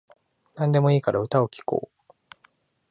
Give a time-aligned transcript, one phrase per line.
[0.55, 2.11] なんでもいいから歌を聴こう